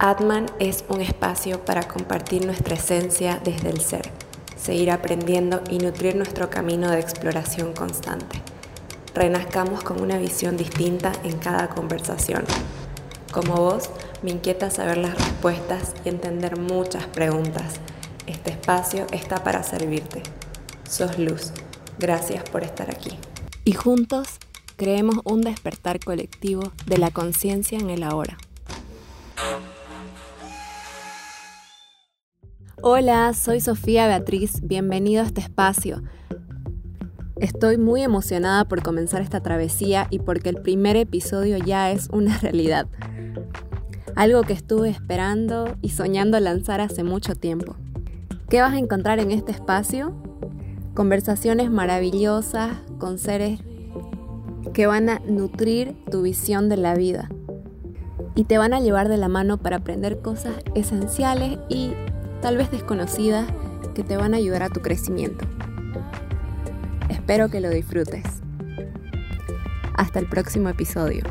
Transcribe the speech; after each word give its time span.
Atman 0.00 0.46
es 0.60 0.84
un 0.88 1.00
espacio 1.00 1.64
para 1.64 1.88
compartir 1.88 2.46
nuestra 2.46 2.76
esencia 2.76 3.40
desde 3.42 3.70
el 3.70 3.80
ser, 3.80 4.08
seguir 4.56 4.92
aprendiendo 4.92 5.60
y 5.68 5.78
nutrir 5.78 6.14
nuestro 6.14 6.50
camino 6.50 6.88
de 6.88 7.00
exploración 7.00 7.72
constante. 7.72 8.40
Renazcamos 9.12 9.82
con 9.82 10.00
una 10.00 10.16
visión 10.16 10.56
distinta 10.56 11.10
en 11.24 11.36
cada 11.38 11.68
conversación. 11.70 12.44
Como 13.32 13.56
vos, 13.56 13.90
me 14.22 14.30
inquieta 14.30 14.70
saber 14.70 14.98
las 14.98 15.16
respuestas 15.16 15.94
y 16.04 16.10
entender 16.10 16.56
muchas 16.60 17.06
preguntas. 17.06 17.80
Este 18.28 18.52
espacio 18.52 19.04
está 19.10 19.42
para 19.42 19.64
servirte. 19.64 20.22
Sos 20.88 21.18
luz. 21.18 21.50
Gracias 21.98 22.48
por 22.48 22.62
estar 22.62 22.88
aquí. 22.88 23.18
Y 23.64 23.72
juntos 23.72 24.28
creemos 24.76 25.16
un 25.24 25.40
despertar 25.40 25.98
colectivo 25.98 26.72
de 26.86 26.98
la 26.98 27.10
conciencia 27.10 27.80
en 27.80 27.90
el 27.90 28.04
ahora. 28.04 28.38
Hola, 32.80 33.34
soy 33.34 33.60
Sofía 33.60 34.06
Beatriz, 34.06 34.60
bienvenido 34.62 35.22
a 35.22 35.26
este 35.26 35.40
espacio. 35.40 36.00
Estoy 37.34 37.76
muy 37.76 38.02
emocionada 38.02 38.66
por 38.66 38.84
comenzar 38.84 39.20
esta 39.20 39.42
travesía 39.42 40.06
y 40.10 40.20
porque 40.20 40.50
el 40.50 40.62
primer 40.62 40.94
episodio 40.94 41.58
ya 41.58 41.90
es 41.90 42.08
una 42.12 42.38
realidad. 42.42 42.86
Algo 44.14 44.42
que 44.42 44.52
estuve 44.52 44.90
esperando 44.90 45.76
y 45.82 45.88
soñando 45.88 46.38
lanzar 46.38 46.80
hace 46.80 47.02
mucho 47.02 47.34
tiempo. 47.34 47.74
¿Qué 48.48 48.60
vas 48.60 48.74
a 48.74 48.78
encontrar 48.78 49.18
en 49.18 49.32
este 49.32 49.50
espacio? 49.50 50.14
Conversaciones 50.94 51.72
maravillosas 51.72 52.76
con 52.98 53.18
seres 53.18 53.58
que 54.72 54.86
van 54.86 55.08
a 55.08 55.18
nutrir 55.26 55.96
tu 56.12 56.22
visión 56.22 56.68
de 56.68 56.76
la 56.76 56.94
vida 56.94 57.28
y 58.36 58.44
te 58.44 58.56
van 58.56 58.72
a 58.72 58.78
llevar 58.78 59.08
de 59.08 59.16
la 59.16 59.26
mano 59.26 59.58
para 59.58 59.78
aprender 59.78 60.20
cosas 60.20 60.54
esenciales 60.76 61.58
y 61.68 61.92
tal 62.40 62.56
vez 62.56 62.70
desconocidas, 62.70 63.46
que 63.94 64.04
te 64.04 64.16
van 64.16 64.34
a 64.34 64.36
ayudar 64.36 64.62
a 64.62 64.68
tu 64.68 64.80
crecimiento. 64.80 65.44
Espero 67.08 67.48
que 67.48 67.60
lo 67.60 67.70
disfrutes. 67.70 68.24
Hasta 69.94 70.18
el 70.20 70.28
próximo 70.28 70.68
episodio. 70.68 71.24